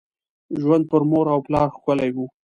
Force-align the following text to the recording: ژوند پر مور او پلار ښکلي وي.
ژوند 0.61 0.83
پر 0.91 1.01
مور 1.09 1.25
او 1.33 1.39
پلار 1.45 1.67
ښکلي 1.75 2.09
وي. 2.15 2.25